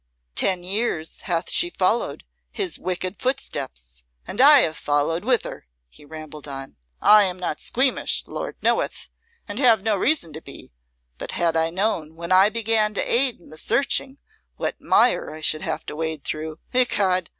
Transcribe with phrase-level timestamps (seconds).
[0.33, 6.05] "Ten years hath she followed his wicked footsteps and I have followed with her," he
[6.05, 6.77] rambled on.
[6.99, 9.09] "I am not squeamish, Lord knoweth!
[9.47, 10.71] and have no reason to be;
[11.19, 14.17] but had I known, when I began to aid in the searching,
[14.57, 17.29] what mire I should have to wade through, ecod!